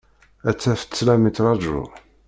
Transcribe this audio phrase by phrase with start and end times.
[0.49, 1.79] Ad taf ṭṭlam yettraǧu.